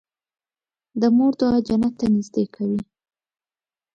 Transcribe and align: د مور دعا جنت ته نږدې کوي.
د 1.01 1.03
مور 1.17 1.33
دعا 1.39 1.57
جنت 1.67 1.93
ته 1.99 2.05
نږدې 2.15 2.43
کوي. 2.55 2.81